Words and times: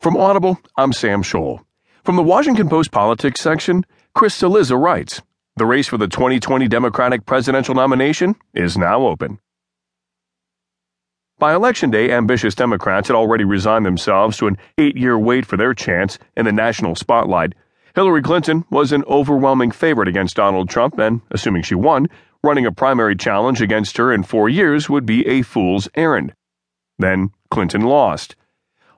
From 0.00 0.16
Audible, 0.16 0.60
I'm 0.76 0.92
Sam 0.92 1.24
Scholl. 1.24 1.58
From 2.04 2.14
the 2.14 2.22
Washington 2.22 2.68
Post 2.68 2.92
Politics 2.92 3.40
section, 3.40 3.84
Chris 4.14 4.40
Cillizza 4.40 4.80
writes 4.80 5.22
The 5.56 5.66
race 5.66 5.88
for 5.88 5.98
the 5.98 6.06
2020 6.06 6.68
Democratic 6.68 7.26
presidential 7.26 7.74
nomination 7.74 8.36
is 8.54 8.78
now 8.78 9.08
open. 9.08 9.40
By 11.40 11.52
Election 11.52 11.90
Day, 11.90 12.12
ambitious 12.12 12.54
Democrats 12.54 13.08
had 13.08 13.16
already 13.16 13.42
resigned 13.42 13.84
themselves 13.84 14.36
to 14.36 14.46
an 14.46 14.56
eight 14.78 14.96
year 14.96 15.18
wait 15.18 15.44
for 15.44 15.56
their 15.56 15.74
chance 15.74 16.16
in 16.36 16.44
the 16.44 16.52
national 16.52 16.94
spotlight. 16.94 17.54
Hillary 17.96 18.22
Clinton 18.22 18.64
was 18.70 18.92
an 18.92 19.02
overwhelming 19.08 19.72
favorite 19.72 20.06
against 20.06 20.36
Donald 20.36 20.70
Trump, 20.70 20.96
and, 21.00 21.22
assuming 21.32 21.62
she 21.62 21.74
won, 21.74 22.06
running 22.44 22.66
a 22.66 22.70
primary 22.70 23.16
challenge 23.16 23.60
against 23.60 23.96
her 23.96 24.12
in 24.12 24.22
four 24.22 24.48
years 24.48 24.88
would 24.88 25.06
be 25.06 25.26
a 25.26 25.42
fool's 25.42 25.88
errand. 25.96 26.34
Then 27.00 27.30
Clinton 27.50 27.80
lost. 27.82 28.36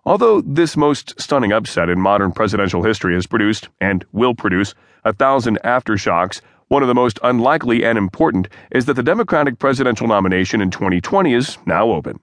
Although 0.07 0.41
this 0.41 0.77
most 0.77 1.21
stunning 1.21 1.53
upset 1.53 1.91
in 1.91 2.01
modern 2.01 2.33
presidential 2.33 2.83
history 2.83 3.15
has 3.15 3.27
produced, 3.27 3.69
and 3.81 4.05
will 4.13 4.35
produce, 4.35 4.75
a 5.05 5.13
thousand 5.13 5.59
aftershocks, 5.63 6.41
one 6.69 6.83
of 6.83 6.89
the 6.89 6.95
most 6.95 7.19
unlikely 7.23 7.85
and 7.85 7.99
important 7.99 8.49
is 8.71 8.87
that 8.87 8.95
the 8.95 9.03
Democratic 9.03 9.59
presidential 9.59 10.07
nomination 10.07 10.63
in 10.63 10.71
2020 10.71 11.35
is 11.35 11.59
now 11.67 11.91
open. 11.91 12.19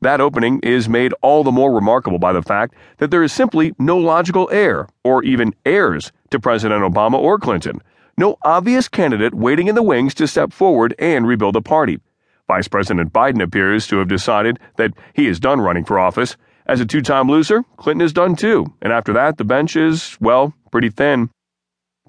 That 0.00 0.20
opening 0.20 0.58
is 0.60 0.88
made 0.88 1.14
all 1.22 1.44
the 1.44 1.52
more 1.52 1.72
remarkable 1.72 2.18
by 2.18 2.32
the 2.32 2.42
fact 2.42 2.74
that 2.98 3.10
there 3.10 3.22
is 3.22 3.32
simply 3.32 3.74
no 3.78 3.96
logical 3.96 4.48
heir, 4.50 4.88
or 5.04 5.22
even 5.22 5.54
heirs, 5.64 6.10
to 6.30 6.40
President 6.40 6.82
Obama 6.82 7.14
or 7.14 7.38
Clinton, 7.38 7.80
no 8.18 8.36
obvious 8.42 8.88
candidate 8.88 9.34
waiting 9.34 9.68
in 9.68 9.76
the 9.76 9.82
wings 9.82 10.14
to 10.14 10.26
step 10.26 10.52
forward 10.52 10.94
and 10.98 11.26
rebuild 11.26 11.54
the 11.54 11.62
party. 11.62 12.00
Vice 12.48 12.68
President 12.68 13.12
Biden 13.12 13.42
appears 13.42 13.86
to 13.86 13.98
have 13.98 14.08
decided 14.08 14.58
that 14.76 14.92
he 15.12 15.26
is 15.26 15.38
done 15.38 15.60
running 15.60 15.84
for 15.84 15.98
office 15.98 16.36
as 16.66 16.80
a 16.80 16.86
two 16.86 17.02
time 17.02 17.28
loser, 17.28 17.62
Clinton 17.76 18.04
is 18.04 18.12
done 18.12 18.36
too, 18.36 18.72
and 18.80 18.92
after 18.92 19.12
that, 19.12 19.36
the 19.36 19.44
bench 19.44 19.76
is, 19.76 20.16
well, 20.20 20.54
pretty 20.70 20.88
thin. 20.88 21.30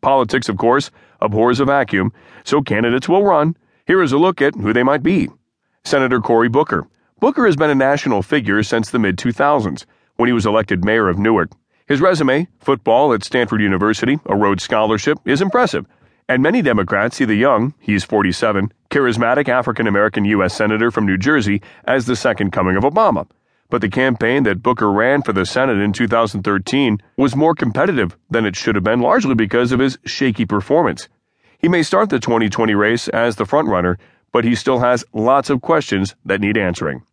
Politics, 0.01 0.49
of 0.49 0.57
course, 0.57 0.91
abhors 1.21 1.59
a 1.59 1.65
vacuum, 1.65 2.13
so 2.43 2.61
candidates 2.61 3.09
will 3.09 3.23
run. 3.23 3.55
Here 3.85 4.01
is 4.01 4.11
a 4.11 4.17
look 4.17 4.41
at 4.41 4.55
who 4.55 4.73
they 4.73 4.83
might 4.83 5.03
be 5.03 5.29
Senator 5.83 6.19
Cory 6.21 6.49
Booker. 6.49 6.87
Booker 7.19 7.45
has 7.45 7.55
been 7.55 7.69
a 7.69 7.75
national 7.75 8.21
figure 8.21 8.63
since 8.63 8.89
the 8.89 8.99
mid 8.99 9.17
2000s, 9.17 9.85
when 10.15 10.27
he 10.27 10.33
was 10.33 10.45
elected 10.45 10.85
mayor 10.85 11.09
of 11.09 11.19
Newark. 11.19 11.51
His 11.87 12.01
resume, 12.01 12.47
football 12.59 13.13
at 13.13 13.23
Stanford 13.23 13.61
University, 13.61 14.19
a 14.25 14.35
Rhodes 14.35 14.63
Scholarship, 14.63 15.19
is 15.25 15.41
impressive, 15.41 15.85
and 16.27 16.41
many 16.41 16.61
Democrats 16.61 17.17
see 17.17 17.25
the 17.25 17.35
young, 17.35 17.73
he's 17.79 18.03
47, 18.03 18.71
charismatic 18.89 19.49
African 19.49 19.85
American 19.85 20.25
U.S. 20.25 20.55
Senator 20.55 20.91
from 20.91 21.05
New 21.05 21.17
Jersey 21.17 21.61
as 21.83 22.05
the 22.05 22.15
second 22.15 22.51
coming 22.51 22.75
of 22.75 22.83
Obama 22.83 23.27
but 23.69 23.81
the 23.81 23.89
campaign 23.89 24.43
that 24.43 24.61
Booker 24.61 24.91
ran 24.91 25.21
for 25.21 25.33
the 25.33 25.45
Senate 25.45 25.77
in 25.77 25.93
2013 25.93 26.99
was 27.17 27.35
more 27.35 27.55
competitive 27.55 28.17
than 28.29 28.45
it 28.45 28.55
should 28.55 28.75
have 28.75 28.83
been, 28.83 29.01
largely 29.01 29.35
because 29.35 29.71
of 29.71 29.79
his 29.79 29.97
shaky 30.05 30.45
performance. 30.45 31.09
He 31.57 31.67
may 31.67 31.83
start 31.83 32.09
the 32.09 32.19
2020 32.19 32.75
race 32.75 33.07
as 33.09 33.35
the 33.35 33.45
frontrunner, 33.45 33.97
but 34.31 34.43
he 34.43 34.55
still 34.55 34.79
has 34.79 35.05
lots 35.13 35.49
of 35.49 35.61
questions 35.61 36.15
that 36.25 36.41
need 36.41 36.57
answering. 36.57 37.03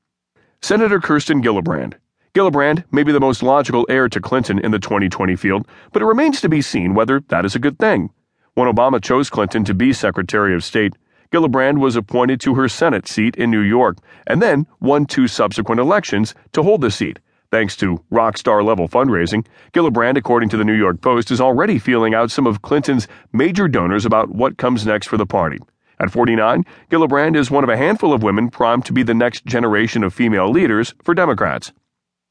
Senator 0.60 1.00
Kirsten 1.00 1.42
Gillibrand. 1.42 1.94
Gillibrand 2.34 2.84
may 2.90 3.02
be 3.02 3.12
the 3.12 3.20
most 3.20 3.42
logical 3.42 3.86
heir 3.88 4.08
to 4.08 4.20
Clinton 4.20 4.58
in 4.58 4.70
the 4.70 4.78
2020 4.78 5.36
field, 5.36 5.66
but 5.92 6.02
it 6.02 6.06
remains 6.06 6.40
to 6.40 6.48
be 6.48 6.62
seen 6.62 6.94
whether 6.94 7.20
that 7.28 7.44
is 7.44 7.54
a 7.54 7.58
good 7.58 7.78
thing. 7.78 8.10
When 8.54 8.72
Obama 8.72 9.02
chose 9.02 9.30
Clinton 9.30 9.64
to 9.64 9.74
be 9.74 9.92
Secretary 9.92 10.54
of 10.54 10.64
State, 10.64 10.94
Gillibrand 11.32 11.78
was 11.78 11.96
appointed 11.96 12.40
to 12.42 12.54
her 12.56 12.68
Senate 12.68 13.08
seat 13.08 13.36
in 13.36 13.50
New 13.50 13.60
York 13.60 13.96
and 14.26 14.42
then 14.42 14.66
won 14.80 15.06
two 15.06 15.26
subsequent 15.26 15.80
elections 15.80 16.34
to 16.52 16.62
hold 16.62 16.82
the 16.82 16.90
seat. 16.90 17.18
Thanks 17.50 17.74
to 17.76 18.04
rock 18.10 18.36
star 18.36 18.62
level 18.62 18.86
fundraising, 18.86 19.46
Gillibrand, 19.72 20.18
according 20.18 20.50
to 20.50 20.58
the 20.58 20.64
New 20.64 20.74
York 20.74 21.00
Post, 21.00 21.30
is 21.30 21.40
already 21.40 21.78
feeling 21.78 22.14
out 22.14 22.30
some 22.30 22.46
of 22.46 22.60
Clinton's 22.60 23.08
major 23.32 23.66
donors 23.66 24.04
about 24.04 24.28
what 24.30 24.58
comes 24.58 24.86
next 24.86 25.06
for 25.06 25.16
the 25.16 25.26
party. 25.26 25.58
At 25.98 26.10
49, 26.10 26.64
Gillibrand 26.90 27.36
is 27.36 27.50
one 27.50 27.64
of 27.64 27.70
a 27.70 27.76
handful 27.78 28.12
of 28.12 28.22
women 28.22 28.50
primed 28.50 28.84
to 28.86 28.92
be 28.92 29.02
the 29.02 29.14
next 29.14 29.46
generation 29.46 30.04
of 30.04 30.12
female 30.12 30.50
leaders 30.50 30.94
for 31.02 31.14
Democrats. 31.14 31.72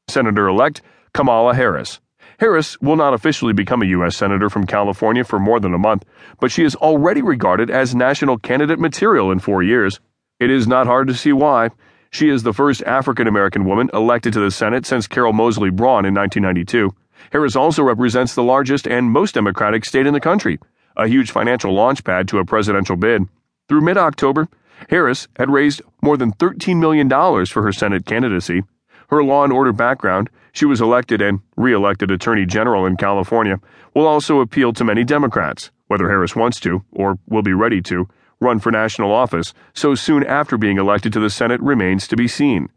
Senator 0.08 0.46
elect 0.46 0.80
Kamala 1.12 1.54
Harris. 1.54 2.00
Harris 2.42 2.76
will 2.80 2.96
not 2.96 3.14
officially 3.14 3.52
become 3.52 3.82
a 3.82 3.92
U.S. 3.94 4.16
Senator 4.16 4.50
from 4.50 4.66
California 4.66 5.22
for 5.22 5.38
more 5.38 5.60
than 5.60 5.74
a 5.74 5.78
month, 5.78 6.04
but 6.40 6.50
she 6.50 6.64
is 6.64 6.74
already 6.74 7.22
regarded 7.22 7.70
as 7.70 7.94
national 7.94 8.36
candidate 8.36 8.80
material 8.80 9.30
in 9.30 9.38
four 9.38 9.62
years. 9.62 10.00
It 10.40 10.50
is 10.50 10.66
not 10.66 10.88
hard 10.88 11.06
to 11.06 11.14
see 11.14 11.32
why. 11.32 11.70
She 12.10 12.28
is 12.28 12.42
the 12.42 12.52
first 12.52 12.82
African 12.82 13.28
American 13.28 13.64
woman 13.64 13.90
elected 13.94 14.32
to 14.32 14.40
the 14.40 14.50
Senate 14.50 14.84
since 14.86 15.06
Carol 15.06 15.32
Moseley 15.32 15.70
Braun 15.70 16.04
in 16.04 16.14
1992. 16.14 16.90
Harris 17.30 17.54
also 17.54 17.84
represents 17.84 18.34
the 18.34 18.42
largest 18.42 18.88
and 18.88 19.12
most 19.12 19.36
Democratic 19.36 19.84
state 19.84 20.08
in 20.08 20.12
the 20.12 20.18
country, 20.18 20.58
a 20.96 21.06
huge 21.06 21.30
financial 21.30 21.72
launchpad 21.72 22.26
to 22.26 22.38
a 22.38 22.44
presidential 22.44 22.96
bid. 22.96 23.22
Through 23.68 23.82
mid 23.82 23.96
October, 23.96 24.48
Harris 24.90 25.28
had 25.36 25.48
raised 25.48 25.80
more 26.02 26.16
than 26.16 26.32
$13 26.32 26.80
million 26.80 27.08
for 27.46 27.62
her 27.62 27.72
Senate 27.72 28.04
candidacy. 28.04 28.64
Her 29.12 29.22
law 29.22 29.44
and 29.44 29.52
order 29.52 29.74
background, 29.74 30.30
she 30.52 30.64
was 30.64 30.80
elected 30.80 31.20
and 31.20 31.40
re 31.54 31.74
elected 31.74 32.10
Attorney 32.10 32.46
General 32.46 32.86
in 32.86 32.96
California, 32.96 33.60
will 33.94 34.06
also 34.06 34.40
appeal 34.40 34.72
to 34.72 34.84
many 34.84 35.04
Democrats, 35.04 35.70
whether 35.86 36.08
Harris 36.08 36.34
wants 36.34 36.58
to, 36.60 36.82
or 36.90 37.18
will 37.28 37.42
be 37.42 37.52
ready 37.52 37.82
to, 37.82 38.08
run 38.40 38.58
for 38.58 38.72
national 38.72 39.12
office 39.12 39.52
so 39.74 39.94
soon 39.94 40.24
after 40.24 40.56
being 40.56 40.78
elected 40.78 41.12
to 41.12 41.20
the 41.20 41.28
Senate 41.28 41.60
remains 41.60 42.08
to 42.08 42.16
be 42.16 42.26
seen. 42.26 42.70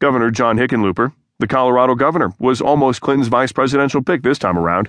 Governor 0.00 0.32
John 0.32 0.58
Hickenlooper, 0.58 1.12
the 1.38 1.46
Colorado 1.46 1.94
governor, 1.94 2.32
was 2.40 2.60
almost 2.60 3.00
Clinton's 3.00 3.28
vice 3.28 3.52
presidential 3.52 4.02
pick 4.02 4.22
this 4.22 4.40
time 4.40 4.58
around, 4.58 4.88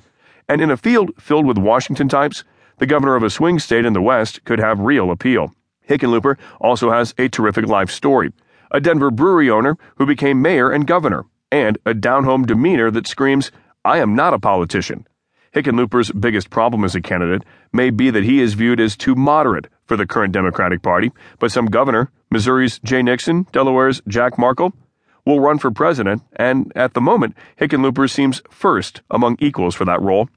and 0.49 0.61
in 0.61 0.71
a 0.71 0.77
field 0.77 1.11
filled 1.19 1.45
with 1.45 1.59
Washington 1.59 2.09
types, 2.09 2.43
the 2.79 2.87
governor 2.87 3.15
of 3.15 3.21
a 3.21 3.29
swing 3.29 3.59
state 3.59 3.85
in 3.85 3.93
the 3.93 4.01
West 4.01 4.43
could 4.45 4.57
have 4.57 4.79
real 4.79 5.11
appeal. 5.11 5.53
Hickenlooper 5.87 6.39
also 6.59 6.89
has 6.89 7.13
a 7.19 7.29
terrific 7.29 7.67
life 7.67 7.91
story 7.91 8.33
a 8.71 8.79
Denver 8.79 9.11
brewery 9.11 9.49
owner 9.49 9.77
who 9.97 10.05
became 10.05 10.41
mayor 10.41 10.71
and 10.71 10.87
governor, 10.87 11.25
and 11.51 11.77
a 11.85 11.93
down 11.93 12.23
home 12.23 12.45
demeanor 12.45 12.89
that 12.91 13.07
screams, 13.07 13.51
I 13.85 13.99
am 13.99 14.15
not 14.15 14.33
a 14.33 14.39
politician. 14.39 15.05
Hickenlooper's 15.53 16.11
biggest 16.11 16.49
problem 16.49 16.85
as 16.85 16.95
a 16.95 17.01
candidate 17.01 17.43
may 17.73 17.89
be 17.89 18.09
that 18.09 18.23
he 18.23 18.39
is 18.39 18.53
viewed 18.53 18.79
as 18.79 18.95
too 18.95 19.15
moderate 19.15 19.67
for 19.85 19.97
the 19.97 20.07
current 20.07 20.33
Democratic 20.33 20.81
Party, 20.81 21.11
but 21.39 21.51
some 21.51 21.65
governor, 21.65 22.09
Missouri's 22.29 22.79
Jay 22.79 23.03
Nixon, 23.03 23.45
Delaware's 23.51 24.01
Jack 24.07 24.37
Markell, 24.37 24.71
will 25.25 25.41
run 25.41 25.59
for 25.59 25.69
president, 25.69 26.21
and 26.37 26.71
at 26.75 26.93
the 26.93 27.01
moment, 27.01 27.35
Hickenlooper 27.59 28.09
seems 28.09 28.41
first 28.49 29.01
among 29.11 29.35
equals 29.39 29.75
for 29.75 29.85
that 29.85 30.01
role. 30.01 30.29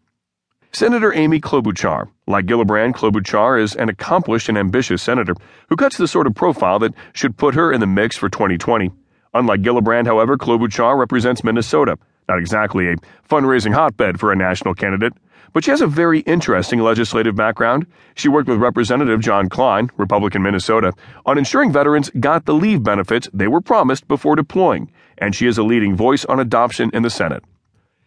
Senator 0.75 1.15
Amy 1.15 1.41
Klobuchar. 1.41 2.09
Like 2.27 2.47
Gillibrand, 2.47 2.95
Klobuchar 2.95 3.63
is 3.63 3.77
an 3.77 3.89
accomplished 3.89 4.49
and 4.49 4.59
ambitious 4.59 5.05
senator 5.05 5.37
who 5.69 5.77
cuts 5.77 5.97
the 5.97 6.09
sort 6.09 6.27
of 6.27 6.35
profile 6.35 6.81
that 6.81 6.95
should 7.13 7.37
put 7.37 7.55
her 7.55 7.73
in 7.73 7.79
the 7.79 7.87
mix 7.87 8.17
for 8.17 8.29
2020. 8.29 8.91
Unlike 9.35 9.63
Gillibrand, 9.63 10.07
however, 10.07 10.37
Klobuchar 10.37 10.99
represents 10.99 11.45
Minnesota, 11.45 11.97
not 12.29 12.41
exactly 12.41 12.89
a 12.89 12.97
fundraising 13.31 13.73
hotbed 13.73 14.19
for 14.19 14.33
a 14.33 14.37
national 14.37 14.75
candidate, 14.75 15.13
but 15.53 15.63
she 15.63 15.71
has 15.71 15.81
a 15.81 15.87
very 15.87 16.21
interesting 16.23 16.81
legislative 16.81 17.37
background. 17.37 17.87
She 18.17 18.27
worked 18.27 18.49
with 18.49 18.59
Representative 18.59 19.21
John 19.21 19.49
Kline, 19.49 19.93
Republican 19.97 20.43
Minnesota, 20.43 20.93
on 21.25 21.39
ensuring 21.39 21.71
veterans 21.71 22.11
got 22.19 22.47
the 22.47 22.55
leave 22.55 22.83
benefits 22.83 23.29
they 23.33 23.47
were 23.47 23.61
promised 23.61 24.09
before 24.09 24.35
deploying, 24.35 24.91
and 25.19 25.37
she 25.37 25.47
is 25.47 25.57
a 25.57 25.63
leading 25.63 25.95
voice 25.95 26.25
on 26.25 26.41
adoption 26.41 26.91
in 26.93 27.05
the 27.05 27.11
Senate. 27.11 27.45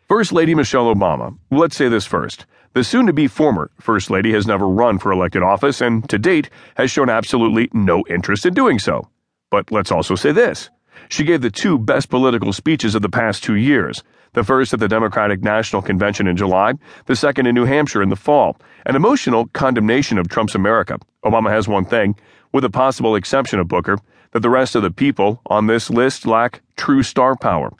First 0.07 0.31
Lady 0.31 0.55
Michelle 0.55 0.95
Obama. 0.95 1.37
Let's 1.51 1.75
say 1.75 1.89
this 1.89 2.05
first. 2.05 2.45
The 2.71 2.85
soon 2.85 3.07
to 3.07 3.13
be 3.13 3.27
former 3.27 3.71
First 3.81 4.09
Lady 4.09 4.31
has 4.31 4.47
never 4.47 4.65
run 4.65 4.99
for 4.99 5.11
elected 5.11 5.43
office 5.43 5.81
and, 5.81 6.07
to 6.09 6.17
date, 6.17 6.49
has 6.77 6.89
shown 6.89 7.09
absolutely 7.09 7.67
no 7.73 8.05
interest 8.09 8.45
in 8.45 8.53
doing 8.53 8.79
so. 8.79 9.09
But 9.51 9.69
let's 9.69 9.91
also 9.91 10.15
say 10.15 10.31
this 10.31 10.69
she 11.09 11.25
gave 11.25 11.41
the 11.41 11.51
two 11.51 11.77
best 11.77 12.09
political 12.09 12.53
speeches 12.53 12.95
of 12.95 13.01
the 13.01 13.09
past 13.09 13.43
two 13.43 13.55
years 13.55 14.01
the 14.31 14.45
first 14.45 14.71
at 14.73 14.79
the 14.79 14.87
Democratic 14.87 15.41
National 15.41 15.81
Convention 15.81 16.25
in 16.25 16.37
July, 16.37 16.75
the 17.07 17.15
second 17.15 17.45
in 17.45 17.55
New 17.55 17.65
Hampshire 17.65 18.01
in 18.01 18.09
the 18.09 18.15
fall, 18.15 18.55
an 18.85 18.95
emotional 18.95 19.47
condemnation 19.47 20.17
of 20.17 20.29
Trump's 20.29 20.55
America. 20.55 20.99
Obama 21.25 21.49
has 21.49 21.67
one 21.67 21.85
thing, 21.85 22.15
with 22.53 22.61
the 22.61 22.69
possible 22.69 23.15
exception 23.15 23.59
of 23.59 23.67
Booker, 23.67 23.97
that 24.31 24.39
the 24.39 24.49
rest 24.49 24.73
of 24.75 24.83
the 24.83 24.91
people 24.91 25.41
on 25.47 25.67
this 25.67 25.89
list 25.89 26.25
lack 26.25 26.61
true 26.77 27.03
star 27.03 27.35
power. 27.35 27.73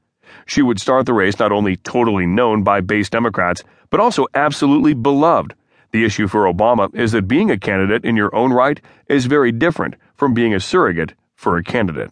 She 0.45 0.61
would 0.61 0.79
start 0.79 1.05
the 1.05 1.13
race 1.13 1.39
not 1.39 1.51
only 1.51 1.77
totally 1.77 2.25
known 2.25 2.63
by 2.63 2.81
base 2.81 3.09
Democrats, 3.09 3.63
but 3.89 3.99
also 3.99 4.27
absolutely 4.33 4.93
beloved. 4.93 5.53
The 5.91 6.03
issue 6.03 6.27
for 6.27 6.51
Obama 6.51 6.93
is 6.93 7.13
that 7.13 7.27
being 7.27 7.49
a 7.49 7.57
candidate 7.57 8.03
in 8.03 8.15
your 8.15 8.33
own 8.35 8.51
right 8.51 8.81
is 9.07 9.25
very 9.25 9.51
different 9.51 9.95
from 10.15 10.33
being 10.33 10.53
a 10.53 10.59
surrogate 10.59 11.13
for 11.35 11.57
a 11.57 11.63
candidate. 11.63 12.09